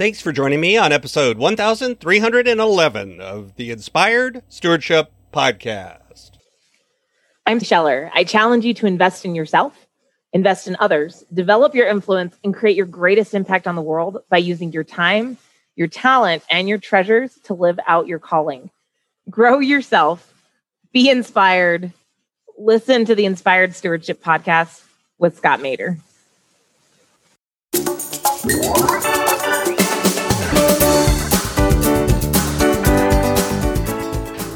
Thanks 0.00 0.22
for 0.22 0.32
joining 0.32 0.62
me 0.62 0.78
on 0.78 0.92
episode 0.92 1.36
1311 1.36 3.20
of 3.20 3.56
the 3.56 3.70
Inspired 3.70 4.42
Stewardship 4.48 5.12
Podcast. 5.30 6.30
I'm 7.44 7.60
Scheller. 7.60 8.10
I 8.14 8.24
challenge 8.24 8.64
you 8.64 8.72
to 8.72 8.86
invest 8.86 9.26
in 9.26 9.34
yourself, 9.34 9.74
invest 10.32 10.66
in 10.68 10.76
others, 10.80 11.22
develop 11.34 11.74
your 11.74 11.86
influence, 11.86 12.34
and 12.42 12.54
create 12.54 12.78
your 12.78 12.86
greatest 12.86 13.34
impact 13.34 13.66
on 13.66 13.74
the 13.74 13.82
world 13.82 14.22
by 14.30 14.38
using 14.38 14.72
your 14.72 14.84
time, 14.84 15.36
your 15.76 15.86
talent, 15.86 16.44
and 16.48 16.66
your 16.66 16.78
treasures 16.78 17.38
to 17.44 17.52
live 17.52 17.78
out 17.86 18.06
your 18.06 18.18
calling. 18.18 18.70
Grow 19.28 19.58
yourself, 19.58 20.32
be 20.94 21.10
inspired, 21.10 21.92
listen 22.56 23.04
to 23.04 23.14
the 23.14 23.26
Inspired 23.26 23.74
Stewardship 23.74 24.24
Podcast 24.24 24.82
with 25.18 25.36
Scott 25.36 25.60
Maderer. 25.60 25.98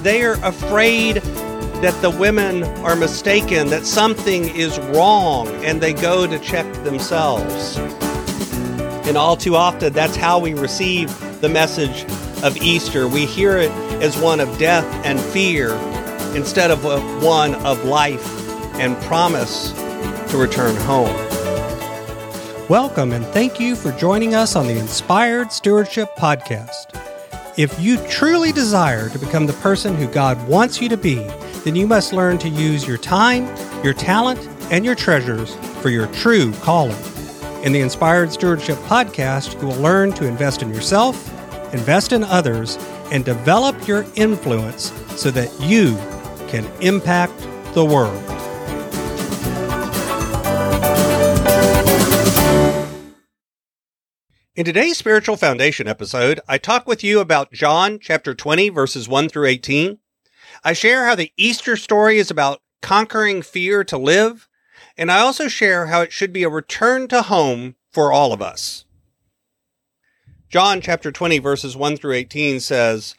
They 0.04 0.22
are 0.22 0.34
afraid 0.44 1.16
that 1.80 1.98
the 2.02 2.10
women 2.10 2.64
are 2.84 2.94
mistaken, 2.94 3.70
that 3.70 3.86
something 3.86 4.54
is 4.54 4.78
wrong, 4.78 5.48
and 5.64 5.80
they 5.80 5.94
go 5.94 6.26
to 6.26 6.38
check 6.40 6.70
themselves. 6.84 7.78
And 9.08 9.16
all 9.16 9.34
too 9.34 9.56
often, 9.56 9.94
that's 9.94 10.14
how 10.14 10.38
we 10.38 10.52
receive 10.52 11.08
the 11.40 11.48
message 11.48 12.04
of 12.42 12.54
Easter. 12.58 13.08
We 13.08 13.24
hear 13.24 13.56
it 13.56 13.70
as 14.02 14.14
one 14.18 14.40
of 14.40 14.58
death 14.58 14.84
and 15.06 15.18
fear 15.18 15.72
instead 16.36 16.70
of 16.70 16.84
one 17.24 17.54
of 17.64 17.86
life 17.86 18.28
and 18.78 18.94
promise 19.04 19.72
to 19.72 20.36
return 20.36 20.76
home. 20.82 21.16
Welcome 22.68 23.12
and 23.12 23.24
thank 23.28 23.58
you 23.58 23.74
for 23.74 23.90
joining 23.92 24.34
us 24.34 24.54
on 24.54 24.66
the 24.66 24.78
Inspired 24.78 25.50
Stewardship 25.50 26.14
Podcast. 26.18 27.03
If 27.56 27.78
you 27.80 27.98
truly 28.08 28.50
desire 28.50 29.08
to 29.10 29.18
become 29.18 29.46
the 29.46 29.52
person 29.52 29.94
who 29.94 30.08
God 30.08 30.48
wants 30.48 30.82
you 30.82 30.88
to 30.88 30.96
be, 30.96 31.22
then 31.62 31.76
you 31.76 31.86
must 31.86 32.12
learn 32.12 32.36
to 32.38 32.48
use 32.48 32.84
your 32.84 32.98
time, 32.98 33.46
your 33.84 33.94
talent, 33.94 34.40
and 34.72 34.84
your 34.84 34.96
treasures 34.96 35.54
for 35.80 35.88
your 35.88 36.08
true 36.08 36.52
calling. 36.54 36.96
In 37.62 37.72
the 37.72 37.80
Inspired 37.80 38.32
Stewardship 38.32 38.76
Podcast, 38.78 39.60
you 39.62 39.68
will 39.68 39.76
learn 39.76 40.12
to 40.14 40.26
invest 40.26 40.62
in 40.62 40.74
yourself, 40.74 41.32
invest 41.72 42.12
in 42.12 42.24
others, 42.24 42.76
and 43.12 43.24
develop 43.24 43.86
your 43.86 44.04
influence 44.16 44.92
so 45.16 45.30
that 45.30 45.52
you 45.60 45.96
can 46.48 46.66
impact 46.80 47.38
the 47.74 47.84
world. 47.84 48.33
In 54.56 54.64
today's 54.64 54.96
Spiritual 54.96 55.36
Foundation 55.36 55.88
episode, 55.88 56.38
I 56.46 56.58
talk 56.58 56.86
with 56.86 57.02
you 57.02 57.18
about 57.18 57.52
John 57.52 57.98
chapter 57.98 58.36
20, 58.36 58.68
verses 58.68 59.08
1 59.08 59.28
through 59.28 59.46
18. 59.46 59.98
I 60.62 60.72
share 60.72 61.06
how 61.06 61.16
the 61.16 61.32
Easter 61.36 61.76
story 61.76 62.18
is 62.18 62.30
about 62.30 62.62
conquering 62.80 63.42
fear 63.42 63.82
to 63.82 63.98
live, 63.98 64.48
and 64.96 65.10
I 65.10 65.18
also 65.18 65.48
share 65.48 65.86
how 65.86 66.02
it 66.02 66.12
should 66.12 66.32
be 66.32 66.44
a 66.44 66.48
return 66.48 67.08
to 67.08 67.22
home 67.22 67.74
for 67.90 68.12
all 68.12 68.32
of 68.32 68.40
us. 68.40 68.84
John 70.48 70.80
chapter 70.80 71.10
20, 71.10 71.40
verses 71.40 71.76
1 71.76 71.96
through 71.96 72.12
18 72.12 72.60
says, 72.60 73.16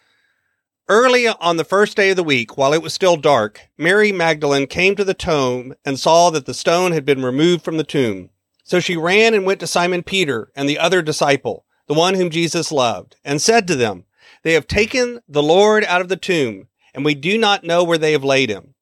Early 0.88 1.28
on 1.28 1.58
the 1.58 1.66
first 1.66 1.98
day 1.98 2.12
of 2.12 2.16
the 2.16 2.24
week, 2.24 2.58
while 2.58 2.72
it 2.72 2.82
was 2.82 2.94
still 2.94 3.18
dark, 3.18 3.60
Mary 3.78 4.14
Magdalene 4.14 4.68
came 4.68 4.96
to 4.96 5.04
the 5.04 5.14
tomb 5.14 5.76
and 5.84 6.00
saw 6.00 6.30
that 6.30 6.46
the 6.46 6.54
stone 6.54 6.94
had 6.94 7.04
been 7.04 7.24
removed 7.24 7.66
from 7.66 7.76
the 7.76 7.84
tomb. 7.84 8.30
So 8.66 8.80
she 8.80 8.98
ran 8.98 9.36
and 9.36 9.46
went 9.46 9.60
to 9.60 9.68
Simon 9.68 10.02
Peter 10.02 10.52
and 10.56 10.68
the 10.68 10.80
other 10.80 11.04
disciple, 11.04 11.66
the 11.88 11.94
one 11.94 12.16
whom 12.16 12.32
Jesus 12.32 12.72
loved, 12.72 13.16
and 13.24 13.40
said 13.40 13.68
to 13.68 13.76
them, 13.76 14.06
They 14.42 14.54
have 14.54 14.68
taken 14.68 15.22
the 15.30 15.44
Lord 15.44 15.86
out 15.86 16.02
of 16.02 16.10
the 16.10 16.18
tomb, 16.18 16.68
and 16.94 17.06
we 17.06 17.14
do 17.14 17.38
not 17.38 17.64
know 17.64 17.84
where 17.84 18.00
they 18.00 18.12
have 18.14 18.24
laid 18.24 18.50
him. 18.50 18.74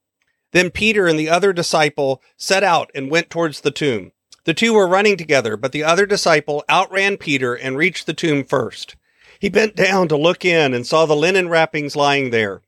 Then 0.54 0.72
Peter 0.72 1.06
and 1.06 1.20
the 1.20 1.30
other 1.30 1.52
disciple 1.52 2.22
set 2.38 2.64
out 2.64 2.92
and 2.96 3.12
went 3.12 3.30
towards 3.30 3.60
the 3.60 3.72
tomb. 3.72 4.14
The 4.46 4.54
two 4.54 4.74
were 4.74 4.88
running 4.88 5.18
together, 5.18 5.58
but 5.58 5.74
the 5.74 5.84
other 5.84 6.06
disciple 6.06 6.64
outran 6.70 7.18
Peter 7.18 7.54
and 7.54 7.78
reached 7.78 8.06
the 8.06 8.14
tomb 8.14 8.46
first. 8.46 8.96
He 9.38 9.50
bent 9.50 9.76
down 9.76 10.08
to 10.08 10.16
look 10.16 10.46
in 10.46 10.74
and 10.74 10.88
saw 10.88 11.06
the 11.06 11.16
linen 11.16 11.50
wrappings 11.50 11.98
lying 11.98 12.30
there, 12.30 12.62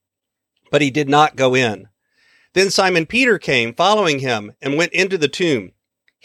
but 0.69 0.81
he 0.81 0.91
did 0.91 1.07
not 1.07 1.37
go 1.37 1.55
in. 1.55 1.87
Then 2.51 2.69
Simon 2.69 3.05
Peter 3.05 3.37
came, 3.37 3.73
following 3.73 4.19
him, 4.19 4.51
and 4.61 4.75
went 4.75 4.91
into 4.91 5.17
the 5.17 5.29
tomb. 5.29 5.71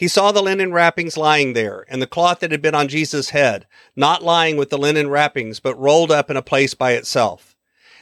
He 0.01 0.07
saw 0.07 0.31
the 0.31 0.41
linen 0.41 0.73
wrappings 0.73 1.15
lying 1.15 1.53
there, 1.53 1.85
and 1.87 2.01
the 2.01 2.07
cloth 2.07 2.39
that 2.39 2.49
had 2.49 2.59
been 2.59 2.73
on 2.73 2.87
Jesus' 2.87 3.29
head, 3.29 3.67
not 3.95 4.23
lying 4.23 4.57
with 4.57 4.71
the 4.71 4.77
linen 4.79 5.11
wrappings, 5.11 5.59
but 5.59 5.79
rolled 5.79 6.09
up 6.09 6.31
in 6.31 6.35
a 6.35 6.41
place 6.41 6.73
by 6.73 6.93
itself. 6.93 7.55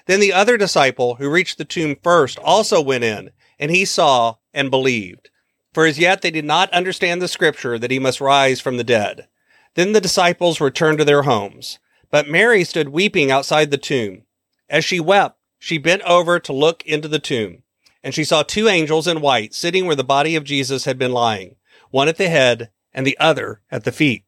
Then 0.06 0.22
the 0.22 0.32
other 0.32 0.56
disciple, 0.56 1.16
who 1.16 1.30
reached 1.30 1.58
the 1.58 1.66
tomb 1.66 1.98
first, 2.02 2.40
also 2.40 2.82
went 2.82 3.04
in, 3.04 3.32
and 3.60 3.70
he 3.70 3.84
saw 3.84 4.36
and 4.54 4.72
believed. 4.72 5.30
For 5.74 5.86
as 5.86 6.00
yet 6.00 6.22
they 6.22 6.32
did 6.32 6.46
not 6.46 6.72
understand 6.72 7.22
the 7.22 7.28
scripture 7.28 7.78
that 7.78 7.92
he 7.92 8.00
must 8.00 8.22
rise 8.22 8.62
from 8.62 8.78
the 8.78 8.86
dead. 8.86 9.28
Then 9.76 9.92
the 9.92 10.00
disciples 10.00 10.62
returned 10.62 11.00
to 11.00 11.04
their 11.06 11.24
homes. 11.24 11.80
But 12.10 12.30
Mary 12.30 12.64
stood 12.64 12.88
weeping 12.88 13.30
outside 13.30 13.72
the 13.72 13.78
tomb. 13.78 14.24
As 14.70 14.86
she 14.86 15.02
wept, 15.02 15.38
she 15.60 15.78
bent 15.78 16.04
over 16.04 16.40
to 16.40 16.54
look 16.54 16.82
into 16.86 17.10
the 17.10 17.20
tomb, 17.20 17.64
and 18.02 18.16
she 18.16 18.24
saw 18.24 18.42
two 18.42 18.70
angels 18.70 19.06
in 19.06 19.20
white 19.20 19.54
sitting 19.54 19.86
where 19.86 19.98
the 19.98 20.04
body 20.06 20.38
of 20.38 20.46
Jesus 20.46 20.86
had 20.86 20.98
been 20.98 21.12
lying 21.12 21.58
one 21.92 22.08
at 22.08 22.18
the 22.18 22.30
head 22.30 22.72
and 22.94 23.06
the 23.06 23.18
other 23.20 23.62
at 23.72 23.84
the 23.84 23.92
feet. 23.92 24.24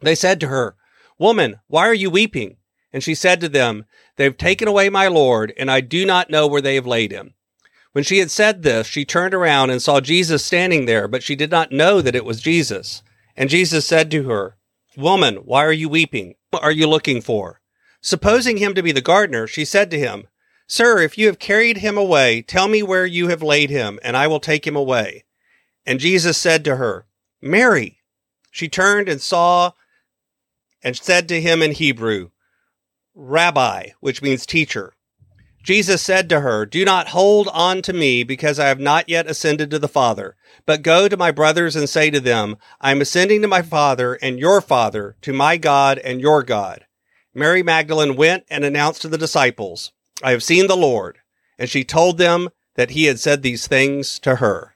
They 0.00 0.14
said 0.14 0.40
to 0.40 0.48
her, 0.48 0.76
Woman, 1.18 1.60
why 1.66 1.86
are 1.88 1.94
you 1.94 2.10
weeping? 2.10 2.56
And 2.92 3.02
she 3.02 3.14
said 3.14 3.40
to 3.40 3.48
them, 3.48 3.84
They've 4.16 4.36
taken 4.36 4.68
away 4.68 4.88
my 4.88 5.08
Lord, 5.08 5.52
and 5.56 5.70
I 5.70 5.80
do 5.80 6.06
not 6.06 6.30
know 6.30 6.46
where 6.46 6.62
they 6.62 6.76
have 6.76 6.86
laid 6.86 7.12
him. 7.12 7.34
When 7.92 8.04
she 8.04 8.18
had 8.18 8.30
said 8.30 8.62
this, 8.62 8.86
she 8.86 9.04
turned 9.04 9.34
around 9.34 9.70
and 9.70 9.82
saw 9.82 10.00
Jesus 10.00 10.44
standing 10.44 10.86
there, 10.86 11.08
but 11.08 11.22
she 11.22 11.34
did 11.34 11.50
not 11.50 11.72
know 11.72 12.00
that 12.00 12.14
it 12.14 12.24
was 12.24 12.40
Jesus. 12.40 13.02
And 13.36 13.50
Jesus 13.50 13.86
said 13.86 14.10
to 14.10 14.28
her, 14.28 14.56
Woman, 14.96 15.36
why 15.36 15.64
are 15.64 15.72
you 15.72 15.88
weeping? 15.88 16.34
What 16.50 16.62
are 16.62 16.72
you 16.72 16.86
looking 16.86 17.20
for? 17.20 17.60
Supposing 18.00 18.58
him 18.58 18.74
to 18.74 18.82
be 18.82 18.92
the 18.92 19.00
gardener, 19.00 19.46
she 19.46 19.64
said 19.64 19.90
to 19.90 19.98
him, 19.98 20.28
Sir, 20.66 21.00
if 21.00 21.16
you 21.16 21.26
have 21.26 21.38
carried 21.38 21.78
him 21.78 21.96
away, 21.96 22.42
tell 22.42 22.68
me 22.68 22.82
where 22.82 23.06
you 23.06 23.28
have 23.28 23.42
laid 23.42 23.70
him, 23.70 23.98
and 24.02 24.16
I 24.16 24.26
will 24.26 24.40
take 24.40 24.66
him 24.66 24.76
away. 24.76 25.24
And 25.88 26.00
Jesus 26.00 26.36
said 26.36 26.66
to 26.66 26.76
her, 26.76 27.06
Mary. 27.40 28.02
She 28.50 28.68
turned 28.68 29.08
and 29.08 29.22
saw 29.22 29.72
and 30.84 30.94
said 30.94 31.30
to 31.30 31.40
him 31.40 31.62
in 31.62 31.72
Hebrew, 31.72 32.28
Rabbi, 33.14 33.92
which 34.00 34.20
means 34.20 34.44
teacher. 34.44 34.92
Jesus 35.62 36.02
said 36.02 36.28
to 36.28 36.40
her, 36.40 36.66
Do 36.66 36.84
not 36.84 37.08
hold 37.08 37.48
on 37.54 37.80
to 37.80 37.94
me 37.94 38.22
because 38.22 38.58
I 38.58 38.66
have 38.66 38.78
not 38.78 39.08
yet 39.08 39.30
ascended 39.30 39.70
to 39.70 39.78
the 39.78 39.88
Father, 39.88 40.36
but 40.66 40.82
go 40.82 41.08
to 41.08 41.16
my 41.16 41.30
brothers 41.30 41.74
and 41.74 41.88
say 41.88 42.10
to 42.10 42.20
them, 42.20 42.58
I 42.82 42.90
am 42.90 43.00
ascending 43.00 43.40
to 43.40 43.48
my 43.48 43.62
Father 43.62 44.18
and 44.20 44.38
your 44.38 44.60
Father, 44.60 45.16
to 45.22 45.32
my 45.32 45.56
God 45.56 45.96
and 46.00 46.20
your 46.20 46.42
God. 46.42 46.84
Mary 47.32 47.62
Magdalene 47.62 48.14
went 48.14 48.44
and 48.50 48.62
announced 48.62 49.00
to 49.02 49.08
the 49.08 49.16
disciples, 49.16 49.92
I 50.22 50.32
have 50.32 50.42
seen 50.42 50.66
the 50.66 50.76
Lord. 50.76 51.20
And 51.58 51.70
she 51.70 51.82
told 51.82 52.18
them 52.18 52.50
that 52.74 52.90
he 52.90 53.04
had 53.04 53.18
said 53.18 53.40
these 53.40 53.66
things 53.66 54.18
to 54.18 54.36
her. 54.36 54.74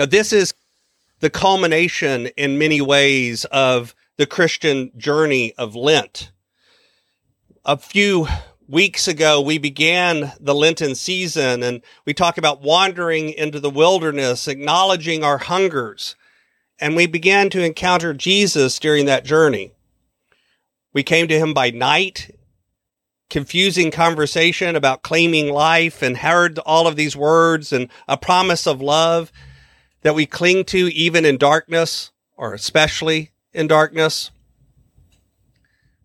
Now, 0.00 0.06
this 0.06 0.32
is 0.32 0.54
the 1.18 1.28
culmination 1.28 2.28
in 2.28 2.56
many 2.56 2.80
ways 2.80 3.44
of 3.44 3.94
the 4.16 4.24
Christian 4.24 4.92
journey 4.96 5.52
of 5.58 5.76
Lent. 5.76 6.32
A 7.66 7.76
few 7.76 8.26
weeks 8.66 9.06
ago, 9.06 9.42
we 9.42 9.58
began 9.58 10.32
the 10.40 10.54
Lenten 10.54 10.94
season 10.94 11.62
and 11.62 11.82
we 12.06 12.14
talk 12.14 12.38
about 12.38 12.62
wandering 12.62 13.34
into 13.34 13.60
the 13.60 13.68
wilderness, 13.68 14.48
acknowledging 14.48 15.22
our 15.22 15.36
hungers. 15.36 16.16
And 16.78 16.96
we 16.96 17.06
began 17.06 17.50
to 17.50 17.62
encounter 17.62 18.14
Jesus 18.14 18.78
during 18.78 19.04
that 19.04 19.26
journey. 19.26 19.74
We 20.94 21.02
came 21.02 21.28
to 21.28 21.38
him 21.38 21.52
by 21.52 21.72
night, 21.72 22.34
confusing 23.28 23.90
conversation 23.90 24.76
about 24.76 25.02
claiming 25.02 25.52
life 25.52 26.00
and 26.00 26.16
heard 26.16 26.58
all 26.60 26.86
of 26.86 26.96
these 26.96 27.14
words 27.14 27.70
and 27.70 27.90
a 28.08 28.16
promise 28.16 28.66
of 28.66 28.80
love 28.80 29.30
that 30.02 30.14
we 30.14 30.26
cling 30.26 30.64
to 30.64 30.88
even 30.92 31.24
in 31.24 31.36
darkness 31.36 32.10
or 32.36 32.54
especially 32.54 33.30
in 33.52 33.66
darkness. 33.66 34.30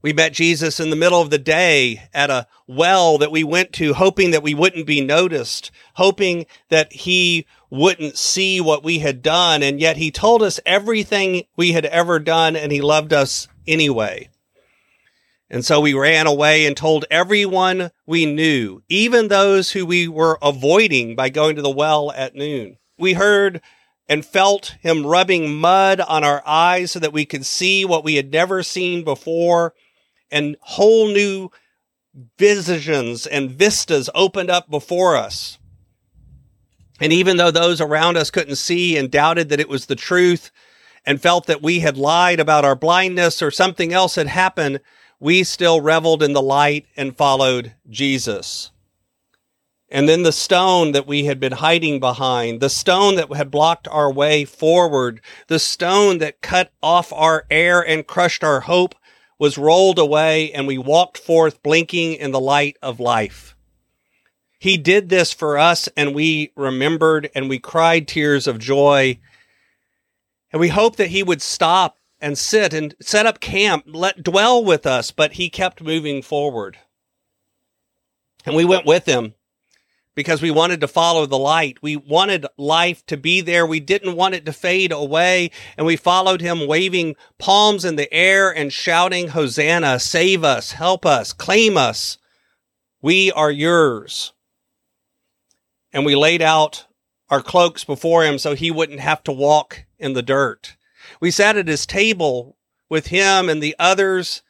We 0.02 0.14
met 0.14 0.34
Jesus 0.34 0.80
in 0.80 0.92
the 0.92 0.96
middle 0.96 1.20
of 1.20 1.32
the 1.32 1.40
day 1.40 2.04
at 2.14 2.30
a 2.30 2.46
well 2.68 3.18
that 3.18 3.32
we 3.32 3.44
went 3.44 3.74
to, 3.74 3.96
hoping 3.96 4.32
that 4.32 4.44
we 4.44 4.54
wouldn't 4.54 4.86
be 4.86 5.02
noticed, 5.02 5.72
hoping 5.96 6.46
that 6.70 6.94
he 6.94 7.48
wouldn't 7.72 8.16
see 8.18 8.62
what 8.62 8.84
we 8.84 9.00
had 9.00 9.24
done. 9.24 9.64
And 9.64 9.80
yet 9.80 9.98
he 9.98 10.12
told 10.12 10.44
us 10.44 10.60
everything 10.64 11.46
we 11.56 11.72
had 11.72 11.86
ever 11.86 12.20
done 12.20 12.56
and 12.56 12.72
he 12.72 12.82
loved 12.82 13.14
us 13.14 13.48
anyway. 13.66 14.30
And 15.50 15.64
so 15.64 15.80
we 15.80 15.94
ran 15.94 16.28
away 16.28 16.66
and 16.66 16.76
told 16.76 17.06
everyone 17.10 17.92
we 18.06 18.26
knew, 18.26 18.82
even 18.90 19.28
those 19.28 19.72
who 19.72 19.86
we 19.86 20.08
were 20.08 20.38
avoiding 20.42 21.16
by 21.16 21.30
going 21.30 21.56
to 21.56 21.62
the 21.62 21.70
well 21.70 22.12
at 22.12 22.36
noon. 22.36 22.78
We 22.98 23.14
heard 23.14 23.62
and 24.08 24.26
felt 24.26 24.76
him 24.82 25.06
rubbing 25.06 25.56
mud 25.56 26.00
on 26.00 26.24
our 26.24 26.44
eyes 26.46 26.92
so 26.92 27.00
that 27.00 27.14
we 27.14 27.26
could 27.26 27.46
see 27.46 27.86
what 27.86 28.04
we 28.04 28.16
had 28.16 28.32
never 28.32 28.62
seen 28.62 29.04
before 29.04 29.74
and 30.32 30.58
whole 30.62 31.08
new 31.08 31.50
visions 32.38 33.26
and 33.26 33.52
vistas 33.52 34.10
opened 34.14 34.50
up 34.50 34.70
before 34.70 35.16
us. 35.16 35.58
And 37.02 37.12
even 37.12 37.38
though 37.38 37.52
those 37.52 37.82
around 37.82 38.16
us 38.18 38.32
couldn't 38.32 38.56
see 38.56 38.98
and 38.98 39.12
doubted 39.12 39.50
that 39.50 39.60
it 39.60 39.68
was 39.68 39.88
the 39.88 39.96
truth 39.96 40.52
and 41.06 41.22
felt 41.22 41.48
that 41.48 41.62
we 41.62 41.80
had 41.82 41.98
lied 41.98 42.40
about 42.40 42.66
our 42.66 42.76
blindness 42.76 43.42
or 43.42 43.52
something 43.52 43.92
else 43.92 44.16
had 44.16 44.28
happened, 44.28 44.80
we 45.20 45.44
still 45.44 45.82
reveled 45.82 46.24
in 46.24 46.34
the 46.34 46.42
light 46.42 46.86
and 46.96 47.18
followed 47.18 47.74
Jesus. 47.90 48.72
And 49.90 50.10
then 50.10 50.24
the 50.24 50.32
stone 50.32 50.94
that 50.94 51.06
we 51.06 51.26
had 51.26 51.40
been 51.40 51.54
hiding 51.54 52.00
behind, 52.00 52.60
the 52.60 52.70
stone 52.70 53.16
that 53.16 53.32
had 53.36 53.52
blocked 53.52 53.88
our 53.88 54.12
way 54.12 54.44
forward, 54.44 55.22
the 55.48 55.60
stone 55.60 56.18
that 56.18 56.42
cut 56.42 56.72
off 56.82 57.14
our 57.14 57.46
air 57.52 57.86
and 57.86 58.08
crushed 58.08 58.44
our 58.44 58.62
hope 58.62 58.96
was 59.38 59.58
rolled 59.58 60.00
away 60.00 60.52
and 60.52 60.66
we 60.66 60.78
walked 60.78 61.18
forth 61.18 61.62
blinking 61.62 62.14
in 62.14 62.32
the 62.32 62.40
light 62.40 62.78
of 62.82 63.00
life. 63.00 63.56
He 64.58 64.78
did 64.78 65.10
this 65.10 65.32
for 65.32 65.58
us 65.58 65.88
and 65.96 66.16
we 66.16 66.52
remembered 66.56 67.30
and 67.36 67.48
we 67.48 67.60
cried 67.60 68.08
tears 68.08 68.48
of 68.48 68.58
joy. 68.58 69.20
And 70.52 70.60
we 70.60 70.70
hoped 70.70 70.98
that 70.98 71.10
he 71.10 71.22
would 71.22 71.42
stop 71.42 71.98
and 72.20 72.38
sit 72.38 72.74
and 72.74 72.96
set 73.00 73.26
up 73.28 73.40
camp, 73.40 73.84
let 73.88 74.24
dwell 74.24 74.64
with 74.64 74.88
us, 74.88 75.12
but 75.12 75.34
he 75.34 75.50
kept 75.50 75.84
moving 75.84 76.24
forward. 76.24 76.78
And 78.46 78.56
we 78.56 78.66
went 78.66 78.86
with 78.86 79.06
him 79.06 79.36
because 80.16 80.42
we 80.42 80.50
wanted 80.50 80.80
to 80.82 80.88
follow 80.88 81.26
the 81.26 81.38
light. 81.38 81.78
We 81.82 81.98
wanted 81.98 82.48
life 82.58 83.06
to 83.08 83.18
be 83.18 83.42
there. 83.42 83.66
We 83.66 83.82
didn't 83.82 84.16
want 84.16 84.34
it 84.34 84.46
to 84.46 84.54
fade 84.54 84.92
away. 84.92 85.52
And 85.78 85.86
we 85.86 85.98
followed 85.98 86.42
him 86.42 86.68
waving 86.68 87.18
palms 87.38 87.84
in 87.84 87.98
the 87.98 88.12
air 88.14 88.50
and 88.50 88.72
shouting, 88.72 89.30
Hosanna, 89.30 90.00
save 90.00 90.44
us, 90.44 90.72
help 90.72 91.06
us, 91.06 91.34
claim 91.34 91.78
us. 91.78 92.18
We 93.02 93.32
are 93.34 93.52
yours. 93.52 94.32
And 95.92 96.06
we 96.06 96.16
laid 96.16 96.42
out 96.42 96.86
our 97.30 97.42
cloaks 97.42 97.84
before 97.84 98.24
him 98.24 98.38
so 98.38 98.56
he 98.56 98.72
wouldn't 98.72 99.02
have 99.02 99.22
to 99.24 99.32
walk 99.32 99.86
in 100.00 100.14
the 100.14 100.24
dirt. 100.24 100.78
We 101.20 101.30
sat 101.30 101.58
at 101.58 101.68
his 101.68 101.86
table 101.86 102.58
with 102.90 103.08
him 103.08 103.50
and 103.50 103.62
the 103.62 103.76
others 103.78 104.44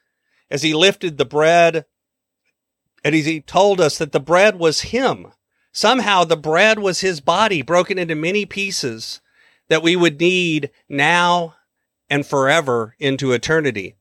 as 0.52 0.62
he 0.62 0.74
lifted 0.74 1.18
the 1.18 1.26
bread 1.26 1.86
and 3.04 3.16
as 3.16 3.26
he 3.26 3.42
told 3.42 3.82
us 3.82 3.98
that 3.98 4.12
the 4.12 4.20
bread 4.20 4.58
was 4.60 4.82
him 4.82 5.32
Somehow 5.76 6.24
the 6.24 6.38
bread 6.38 6.80
was 6.80 7.02
his 7.02 7.20
body 7.20 7.62
broken 7.62 8.00
into 8.00 8.16
many 8.16 8.46
pieces 8.46 9.20
that 9.68 9.84
we 9.84 9.94
would 9.98 10.22
need 10.22 10.72
now 10.88 11.56
and 12.10 12.26
forever 12.26 12.96
into 12.98 13.34
eternity. 13.34 13.98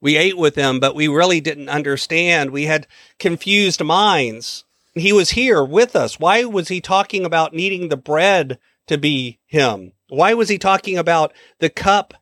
We 0.00 0.16
ate 0.16 0.38
with 0.38 0.54
him, 0.54 0.78
but 0.78 0.94
we 0.94 1.08
really 1.08 1.40
didn't 1.40 1.70
understand. 1.70 2.50
We 2.50 2.66
had 2.66 2.86
confused 3.18 3.82
minds. 3.82 4.62
He 4.94 5.12
was 5.12 5.30
here 5.30 5.64
with 5.64 5.96
us. 5.96 6.20
Why 6.20 6.44
was 6.44 6.68
he 6.68 6.80
talking 6.80 7.24
about 7.24 7.52
needing 7.52 7.88
the 7.88 7.96
bread 7.96 8.60
to 8.86 8.96
be 8.96 9.40
him? 9.46 9.90
Why 10.08 10.34
was 10.34 10.48
he 10.48 10.56
talking 10.56 10.96
about 10.96 11.32
the 11.58 11.68
cup 11.68 12.14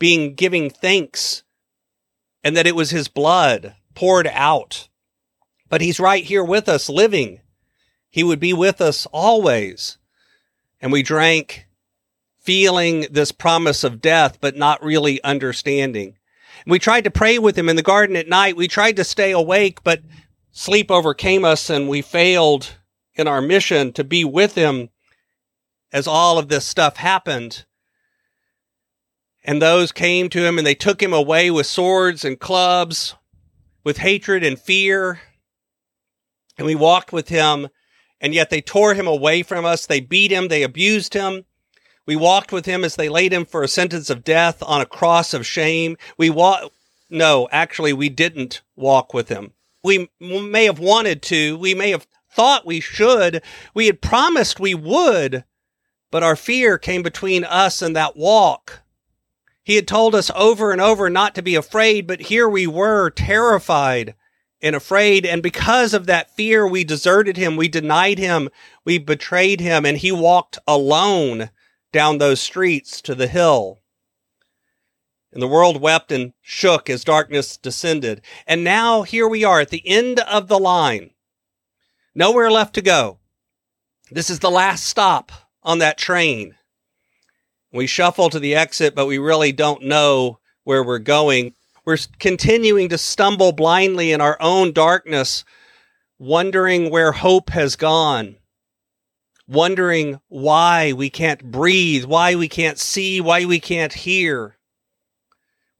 being 0.00 0.34
giving 0.34 0.70
thanks 0.70 1.44
and 2.42 2.56
that 2.56 2.66
it 2.66 2.74
was 2.74 2.90
his 2.90 3.06
blood 3.06 3.76
poured 3.94 4.26
out? 4.26 4.88
But 5.68 5.82
he's 5.82 6.00
right 6.00 6.24
here 6.24 6.42
with 6.42 6.68
us 6.68 6.88
living 6.88 7.38
he 8.12 8.22
would 8.22 8.38
be 8.38 8.52
with 8.52 8.80
us 8.82 9.06
always. 9.06 9.96
And 10.80 10.92
we 10.92 11.02
drank 11.02 11.66
feeling 12.38 13.06
this 13.10 13.32
promise 13.32 13.82
of 13.84 14.02
death, 14.02 14.38
but 14.40 14.54
not 14.54 14.84
really 14.84 15.22
understanding. 15.24 16.18
We 16.66 16.78
tried 16.78 17.04
to 17.04 17.10
pray 17.10 17.38
with 17.38 17.56
him 17.56 17.70
in 17.70 17.76
the 17.76 17.82
garden 17.82 18.14
at 18.14 18.28
night. 18.28 18.54
We 18.54 18.68
tried 18.68 18.96
to 18.96 19.04
stay 19.04 19.30
awake, 19.32 19.82
but 19.82 20.02
sleep 20.52 20.90
overcame 20.90 21.44
us 21.44 21.70
and 21.70 21.88
we 21.88 22.02
failed 22.02 22.76
in 23.14 23.26
our 23.26 23.40
mission 23.40 23.94
to 23.94 24.04
be 24.04 24.24
with 24.26 24.54
him 24.54 24.90
as 25.90 26.06
all 26.06 26.38
of 26.38 26.48
this 26.48 26.66
stuff 26.66 26.98
happened. 26.98 27.64
And 29.42 29.60
those 29.60 29.90
came 29.90 30.28
to 30.28 30.44
him 30.44 30.58
and 30.58 30.66
they 30.66 30.74
took 30.74 31.02
him 31.02 31.14
away 31.14 31.50
with 31.50 31.66
swords 31.66 32.26
and 32.26 32.38
clubs, 32.38 33.14
with 33.84 33.96
hatred 33.96 34.44
and 34.44 34.58
fear. 34.58 35.20
And 36.58 36.66
we 36.66 36.74
walked 36.74 37.10
with 37.10 37.30
him 37.30 37.68
and 38.22 38.32
yet 38.32 38.48
they 38.48 38.60
tore 38.60 38.94
him 38.94 39.08
away 39.08 39.42
from 39.42 39.66
us. 39.66 39.84
They 39.84 40.00
beat 40.00 40.30
him. 40.30 40.46
They 40.46 40.62
abused 40.62 41.12
him. 41.12 41.44
We 42.06 42.14
walked 42.16 42.52
with 42.52 42.66
him 42.66 42.84
as 42.84 42.96
they 42.96 43.08
laid 43.08 43.32
him 43.32 43.44
for 43.44 43.62
a 43.62 43.68
sentence 43.68 44.08
of 44.08 44.24
death 44.24 44.62
on 44.62 44.80
a 44.80 44.86
cross 44.86 45.34
of 45.34 45.44
shame. 45.44 45.96
We 46.16 46.30
walk, 46.30 46.72
no, 47.10 47.48
actually, 47.50 47.92
we 47.92 48.08
didn't 48.08 48.62
walk 48.76 49.12
with 49.12 49.28
him. 49.28 49.52
We 49.82 50.08
may 50.20 50.64
have 50.64 50.78
wanted 50.78 51.20
to. 51.22 51.58
We 51.58 51.74
may 51.74 51.90
have 51.90 52.06
thought 52.30 52.64
we 52.64 52.80
should. 52.80 53.42
We 53.74 53.86
had 53.86 54.00
promised 54.00 54.60
we 54.60 54.74
would, 54.74 55.44
but 56.10 56.22
our 56.22 56.36
fear 56.36 56.78
came 56.78 57.02
between 57.02 57.44
us 57.44 57.82
and 57.82 57.94
that 57.96 58.16
walk. 58.16 58.82
He 59.64 59.76
had 59.76 59.88
told 59.88 60.14
us 60.14 60.30
over 60.34 60.70
and 60.72 60.80
over 60.80 61.10
not 61.10 61.34
to 61.34 61.42
be 61.42 61.56
afraid, 61.56 62.06
but 62.06 62.20
here 62.20 62.48
we 62.48 62.66
were 62.66 63.10
terrified 63.10 64.14
and 64.62 64.76
afraid. 64.76 65.26
And 65.26 65.42
because 65.42 65.92
of 65.92 66.06
that 66.06 66.34
fear, 66.34 66.66
we 66.66 66.84
deserted 66.84 67.36
him. 67.36 67.56
We 67.56 67.68
denied 67.68 68.18
him. 68.18 68.48
We 68.84 68.98
betrayed 68.98 69.60
him 69.60 69.84
and 69.84 69.98
he 69.98 70.12
walked 70.12 70.58
alone 70.66 71.50
down 71.92 72.18
those 72.18 72.40
streets 72.40 73.02
to 73.02 73.14
the 73.14 73.26
hill. 73.26 73.80
And 75.32 75.42
the 75.42 75.48
world 75.48 75.80
wept 75.80 76.12
and 76.12 76.34
shook 76.42 76.88
as 76.88 77.04
darkness 77.04 77.56
descended. 77.56 78.22
And 78.46 78.62
now 78.62 79.02
here 79.02 79.26
we 79.26 79.44
are 79.44 79.60
at 79.60 79.70
the 79.70 79.86
end 79.86 80.20
of 80.20 80.48
the 80.48 80.58
line. 80.58 81.10
Nowhere 82.14 82.50
left 82.50 82.74
to 82.74 82.82
go. 82.82 83.18
This 84.10 84.28
is 84.28 84.40
the 84.40 84.50
last 84.50 84.84
stop 84.84 85.32
on 85.62 85.78
that 85.78 85.96
train. 85.96 86.54
We 87.72 87.86
shuffle 87.86 88.28
to 88.28 88.38
the 88.38 88.54
exit, 88.54 88.94
but 88.94 89.06
we 89.06 89.16
really 89.16 89.52
don't 89.52 89.84
know 89.84 90.38
where 90.64 90.84
we're 90.84 90.98
going. 90.98 91.54
We're 91.84 91.98
continuing 92.20 92.88
to 92.90 92.98
stumble 92.98 93.50
blindly 93.50 94.12
in 94.12 94.20
our 94.20 94.36
own 94.40 94.72
darkness, 94.72 95.44
wondering 96.16 96.90
where 96.90 97.10
hope 97.10 97.50
has 97.50 97.74
gone, 97.74 98.36
wondering 99.48 100.20
why 100.28 100.92
we 100.92 101.10
can't 101.10 101.50
breathe, 101.50 102.04
why 102.04 102.36
we 102.36 102.48
can't 102.48 102.78
see, 102.78 103.20
why 103.20 103.44
we 103.44 103.58
can't 103.58 103.92
hear. 103.92 104.56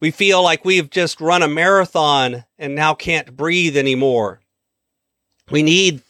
We 0.01 0.11
feel 0.11 0.43
like 0.43 0.65
we've 0.65 0.89
just 0.89 1.21
run 1.21 1.41
a 1.41 1.47
marathon 1.47 2.43
and 2.57 2.75
now 2.75 2.93
can't 2.93 3.37
breathe 3.37 3.77
anymore. 3.77 4.41
We 5.49 5.63
need 5.63 6.01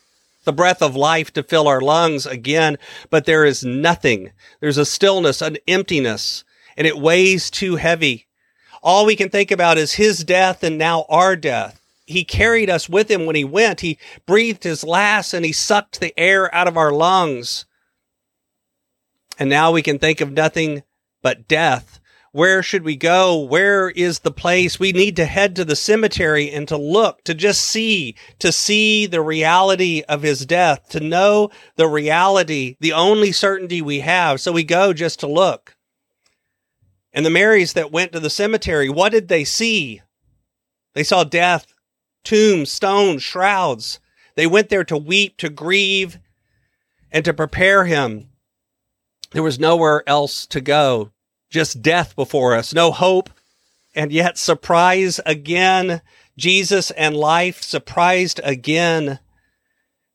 the 0.44 0.54
breath 0.54 0.82
of 0.82 0.96
life 0.96 1.32
to 1.34 1.44
fill 1.44 1.68
our 1.68 1.82
lungs 1.82 2.26
again, 2.26 2.80
but 3.12 3.26
there 3.26 3.46
is 3.46 3.64
nothing. 3.64 4.32
There's 4.60 4.80
a 4.80 4.86
stillness, 4.86 5.44
an 5.44 5.58
emptiness, 5.68 6.44
and 6.76 6.88
it 6.88 6.98
weighs 6.98 7.52
too 7.52 7.76
heavy. 7.76 8.26
All 8.84 9.06
we 9.06 9.16
can 9.16 9.30
think 9.30 9.50
about 9.50 9.78
is 9.78 9.94
his 9.94 10.26
death 10.26 10.62
and 10.62 10.78
now 10.78 11.06
our 11.08 11.38
death. 11.38 11.80
He 12.06 12.26
carried 12.26 12.70
us 12.70 12.90
with 12.90 13.10
him 13.10 13.26
when 13.26 13.38
he 13.38 13.46
went. 13.46 13.80
He 13.80 13.98
breathed 14.26 14.66
his 14.66 14.84
last 14.84 15.34
and 15.34 15.46
he 15.46 15.54
sucked 15.54 16.02
the 16.02 16.14
air 16.20 16.54
out 16.54 16.68
of 16.68 16.76
our 16.76 16.92
lungs. 16.92 17.66
And 19.40 19.50
now 19.50 19.72
we 19.72 19.82
can 19.82 20.00
think 20.00 20.20
of 20.20 20.34
nothing 20.34 20.84
but 21.22 21.48
death. 21.48 22.02
Where 22.34 22.62
should 22.62 22.84
we 22.84 22.98
go? 22.98 23.40
Where 23.40 23.90
is 23.90 24.20
the 24.20 24.32
place? 24.32 24.80
We 24.80 24.92
need 24.92 25.16
to 25.16 25.26
head 25.26 25.56
to 25.56 25.64
the 25.64 25.76
cemetery 25.78 26.52
and 26.52 26.68
to 26.68 26.76
look, 26.78 27.24
to 27.24 27.34
just 27.34 27.62
see, 27.62 28.16
to 28.40 28.52
see 28.52 29.06
the 29.06 29.22
reality 29.22 30.04
of 30.10 30.24
his 30.24 30.46
death, 30.46 30.90
to 30.90 31.00
know 31.00 31.52
the 31.78 31.88
reality, 31.88 32.76
the 32.82 32.92
only 32.92 33.32
certainty 33.32 33.82
we 33.82 34.02
have. 34.02 34.42
So 34.42 34.52
we 34.52 34.64
go 34.64 34.92
just 34.92 35.22
to 35.22 35.28
look. 35.28 35.78
And 37.14 37.26
the 37.26 37.30
Marys 37.30 37.74
that 37.74 37.92
went 37.92 38.12
to 38.14 38.20
the 38.20 38.30
cemetery, 38.30 38.90
what 38.90 39.12
did 39.12 39.28
they 39.28 39.44
see? 39.44 40.02
They 40.94 41.04
saw 41.04 41.24
death, 41.24 41.74
tombs, 42.24 42.72
stones, 42.72 43.22
shrouds. 43.22 44.00
They 44.36 44.48
went 44.48 44.70
there 44.70 44.84
to 44.86 44.98
weep, 44.98 45.38
to 45.38 45.50
grieve, 45.50 46.20
and 47.12 47.24
to 47.26 47.34
prepare 47.34 47.86
him. 47.86 48.30
There 49.32 49.44
was 49.44 49.60
nowhere 49.60 50.04
else 50.08 50.46
to 50.48 50.62
go, 50.62 51.12
just 51.50 51.82
death 51.82 52.16
before 52.16 52.56
us, 52.56 52.74
no 52.74 52.92
hope, 52.92 53.30
and 53.96 54.12
yet 54.12 54.38
surprise 54.38 55.20
again. 55.26 56.02
Jesus 56.38 56.90
and 56.92 57.16
life 57.16 57.62
surprised 57.62 58.40
again, 58.44 59.20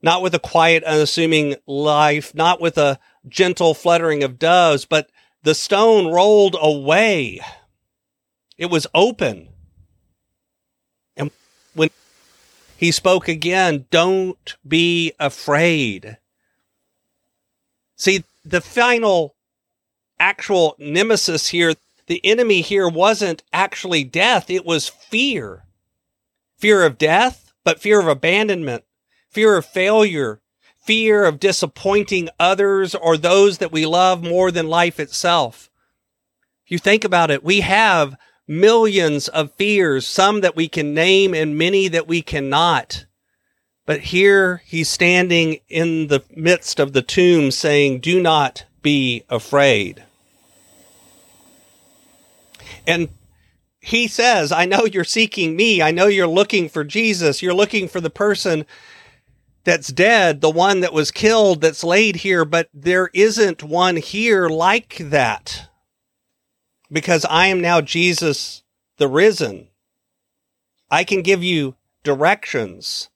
not 0.02 0.20
with 0.20 0.34
a 0.34 0.40
quiet, 0.40 0.82
unassuming 0.82 1.54
life, 1.66 2.34
not 2.34 2.60
with 2.60 2.76
a 2.76 2.98
gentle 3.28 3.74
fluttering 3.74 4.24
of 4.24 4.38
doves, 4.38 4.84
but 4.84 5.10
the 5.42 5.54
stone 5.54 6.12
rolled 6.12 6.56
away. 6.60 7.40
It 8.56 8.66
was 8.66 8.86
open. 8.94 9.48
And 11.16 11.30
when 11.74 11.90
he 12.76 12.90
spoke 12.90 13.28
again, 13.28 13.86
don't 13.90 14.56
be 14.66 15.12
afraid. 15.18 16.18
See, 17.96 18.24
the 18.44 18.60
final 18.60 19.34
actual 20.18 20.74
nemesis 20.78 21.48
here. 21.48 21.74
The 22.06 22.24
enemy 22.24 22.62
here 22.62 22.88
wasn't 22.88 23.42
actually 23.52 24.02
death, 24.04 24.48
it 24.48 24.64
was 24.64 24.88
fear. 24.88 25.64
Fear 26.56 26.84
of 26.84 26.98
death, 26.98 27.52
but 27.64 27.80
fear 27.80 28.00
of 28.00 28.08
abandonment, 28.08 28.84
fear 29.30 29.56
of 29.56 29.66
failure, 29.66 30.40
fear 30.88 31.26
of 31.26 31.38
disappointing 31.38 32.30
others 32.40 32.94
or 32.94 33.18
those 33.18 33.58
that 33.58 33.70
we 33.70 33.84
love 33.84 34.22
more 34.22 34.50
than 34.50 34.66
life 34.66 34.98
itself. 34.98 35.68
If 36.64 36.72
you 36.72 36.78
think 36.78 37.04
about 37.04 37.30
it, 37.30 37.44
we 37.44 37.60
have 37.60 38.16
millions 38.46 39.28
of 39.28 39.52
fears, 39.52 40.06
some 40.06 40.40
that 40.40 40.56
we 40.56 40.66
can 40.66 40.94
name 40.94 41.34
and 41.34 41.58
many 41.58 41.88
that 41.88 42.08
we 42.08 42.22
cannot. 42.22 43.04
But 43.84 44.00
here 44.00 44.62
he's 44.64 44.88
standing 44.88 45.58
in 45.68 46.06
the 46.06 46.24
midst 46.34 46.80
of 46.80 46.94
the 46.94 47.02
tomb 47.02 47.50
saying, 47.50 48.00
Do 48.00 48.22
not 48.22 48.64
be 48.80 49.24
afraid. 49.28 50.04
And 52.86 53.10
he 53.78 54.08
says, 54.08 54.52
I 54.52 54.64
know 54.64 54.86
you're 54.86 55.04
seeking 55.04 55.54
me. 55.54 55.82
I 55.82 55.90
know 55.90 56.06
you're 56.06 56.26
looking 56.26 56.70
for 56.70 56.82
Jesus. 56.82 57.42
You're 57.42 57.52
looking 57.52 57.88
for 57.88 58.00
the 58.00 58.08
person 58.08 58.64
that's 59.68 59.88
dead, 59.88 60.40
the 60.40 60.50
one 60.50 60.80
that 60.80 60.92
was 60.92 61.10
killed, 61.10 61.60
that's 61.60 61.84
laid 61.84 62.16
here, 62.16 62.44
but 62.44 62.68
there 62.72 63.10
isn't 63.12 63.62
one 63.62 63.96
here 63.96 64.48
like 64.48 64.96
that. 64.98 65.68
Because 66.90 67.26
I 67.26 67.46
am 67.46 67.60
now 67.60 67.80
Jesus 67.80 68.62
the 68.96 69.08
risen. 69.08 69.68
I 70.90 71.04
can 71.04 71.22
give 71.22 71.42
you 71.42 71.76
directions. 72.02 73.10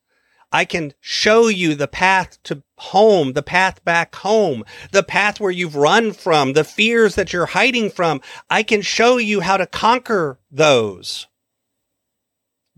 I 0.52 0.66
can 0.66 0.92
show 1.00 1.48
you 1.48 1.74
the 1.74 1.88
path 1.88 2.42
to 2.44 2.62
home, 2.76 3.32
the 3.32 3.42
path 3.42 3.82
back 3.84 4.14
home, 4.16 4.64
the 4.90 5.02
path 5.02 5.40
where 5.40 5.50
you've 5.50 5.76
run 5.76 6.12
from, 6.12 6.52
the 6.52 6.64
fears 6.64 7.14
that 7.14 7.32
you're 7.32 7.46
hiding 7.46 7.90
from. 7.90 8.20
I 8.50 8.62
can 8.62 8.82
show 8.82 9.16
you 9.16 9.40
how 9.40 9.56
to 9.56 9.66
conquer 9.66 10.38
those. 10.50 11.26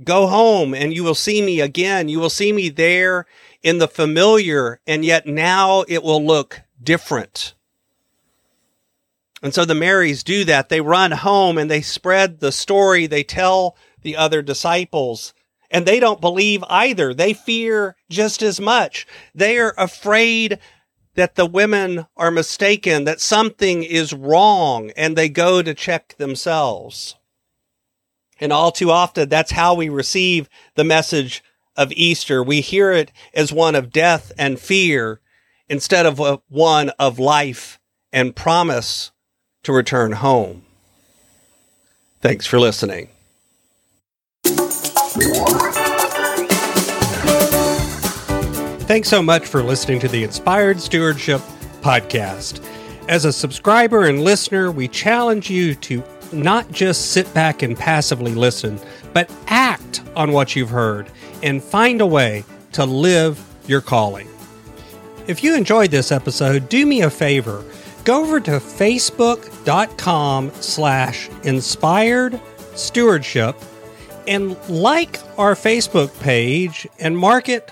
Go 0.03 0.27
home 0.29 0.75
and 0.75 0.95
you 0.95 1.03
will 1.03 1.15
see 1.15 1.43
me 1.43 1.61
again. 1.61 2.09
You 2.09 2.21
will 2.21 2.31
see 2.31 2.53
me 2.53 2.69
there 2.69 3.27
in 3.65 3.79
the 3.79 3.89
familiar, 3.89 4.79
and 4.87 5.05
yet 5.05 5.27
now 5.27 5.85
it 5.89 6.05
will 6.05 6.25
look 6.25 6.61
different. 6.81 7.55
And 9.43 9.53
so 9.53 9.65
the 9.65 9.75
Marys 9.75 10.23
do 10.23 10.45
that. 10.45 10.69
They 10.69 10.81
run 10.81 11.11
home 11.11 11.59
and 11.59 11.71
they 11.71 11.83
spread 11.83 12.41
the 12.41 12.53
story. 12.53 13.07
They 13.07 13.25
tell 13.25 13.77
the 14.03 14.17
other 14.17 14.43
disciples 14.43 15.35
and 15.71 15.85
they 15.85 15.99
don't 15.99 16.21
believe 16.21 16.65
either. 16.69 17.13
They 17.13 17.35
fear 17.35 17.97
just 18.09 18.43
as 18.43 18.61
much. 18.61 19.07
They 19.35 19.59
are 19.59 19.75
afraid 19.77 20.59
that 21.15 21.35
the 21.35 21.47
women 21.47 22.07
are 22.17 22.31
mistaken, 22.31 23.05
that 23.05 23.21
something 23.21 23.83
is 23.83 24.13
wrong, 24.13 24.93
and 24.97 25.15
they 25.15 25.29
go 25.29 25.63
to 25.63 25.75
check 25.75 26.17
themselves. 26.17 27.17
And 28.41 28.53
all 28.53 28.73
too 28.73 28.91
often, 28.91 29.29
that's 29.29 29.53
how 29.53 29.75
we 29.75 29.89
receive 29.89 30.49
the 30.75 30.85
message 30.85 31.44
of 31.77 31.93
Easter. 31.93 32.43
We 32.43 32.61
hear 32.61 32.93
it 32.93 33.13
as 33.33 33.53
one 33.53 33.75
of 33.75 33.91
death 33.91 34.33
and 34.39 34.59
fear 34.59 35.21
instead 35.69 36.07
of 36.07 36.21
one 36.49 36.91
of 36.99 37.19
life 37.19 37.81
and 38.13 38.37
promise 38.37 39.13
to 39.63 39.73
return 39.73 40.13
home. 40.13 40.63
Thanks 42.21 42.47
for 42.47 42.59
listening. 42.59 43.09
Thanks 48.87 49.09
so 49.09 49.23
much 49.23 49.47
for 49.47 49.63
listening 49.63 49.99
to 50.01 50.09
the 50.09 50.23
Inspired 50.25 50.81
Stewardship 50.81 51.41
Podcast. 51.81 52.63
As 53.09 53.25
a 53.25 53.33
subscriber 53.33 54.07
and 54.07 54.23
listener, 54.23 54.71
we 54.71 54.89
challenge 54.89 55.51
you 55.51 55.75
to 55.77 56.05
not 56.33 56.71
just 56.71 57.13
sit 57.13 57.33
back 57.35 57.63
and 57.63 57.77
passively 57.77 58.35
listen, 58.35 58.79
but 59.13 59.31
act 59.47 60.03
on 60.17 60.33
what 60.33 60.55
you've 60.55 60.71
heard 60.71 61.11
and 61.45 61.63
find 61.63 62.01
a 62.01 62.07
way 62.07 62.45
to 62.73 62.85
live 62.85 63.41
your 63.69 63.81
calling. 63.81 64.27
If 65.29 65.45
you 65.45 65.55
enjoyed 65.55 65.93
this 65.93 66.11
episode, 66.11 66.69
do 66.69 66.85
me 66.85 67.03
a 67.03 67.11
favor. 67.11 67.65
Go 68.05 68.23
over 68.23 68.41
to 68.41 68.53
facebook.com 68.53 70.51
slash 70.61 71.31
inspired 71.45 72.41
stewardship 72.75 73.57
and 74.27 74.57
like 74.69 75.21
our 75.39 75.55
Facebook 75.55 76.19
page 76.21 76.87
and 76.99 77.17
mark 77.17 77.49
it 77.49 77.71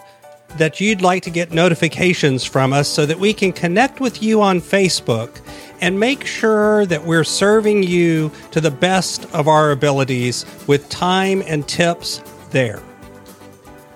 that 0.58 0.80
you'd 0.80 1.00
like 1.00 1.22
to 1.22 1.30
get 1.30 1.50
notifications 1.50 2.44
from 2.44 2.72
us 2.74 2.88
so 2.88 3.06
that 3.06 3.18
we 3.18 3.32
can 3.32 3.52
connect 3.52 4.00
with 4.00 4.22
you 4.22 4.42
on 4.42 4.60
Facebook 4.60 5.40
and 5.80 5.98
make 5.98 6.26
sure 6.26 6.84
that 6.86 7.04
we're 7.04 7.24
serving 7.24 7.82
you 7.82 8.30
to 8.50 8.60
the 8.60 8.70
best 8.70 9.24
of 9.34 9.48
our 9.48 9.70
abilities 9.70 10.44
with 10.66 10.88
time 10.90 11.42
and 11.46 11.66
tips 11.66 12.22
there. 12.50 12.82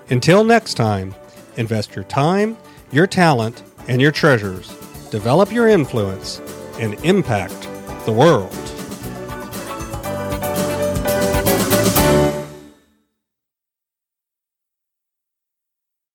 Until 0.08 0.44
next 0.44 0.74
time, 0.74 1.16
invest 1.56 1.96
your 1.96 2.04
time, 2.04 2.56
your 2.92 3.08
talent, 3.08 3.64
and 3.88 4.00
your 4.00 4.12
treasures, 4.12 4.68
develop 5.10 5.50
your 5.50 5.66
influence, 5.66 6.40
and 6.78 6.94
impact 7.04 7.68
the 8.04 8.12
world. 8.12 8.65